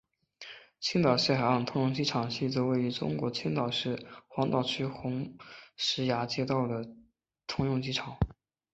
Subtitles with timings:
[0.79, 5.37] 青岛西海岸通用机场是一座位于中国青岛市黄岛区红
[5.77, 6.97] 石崖街道的在建
[7.45, 8.17] 通用机场。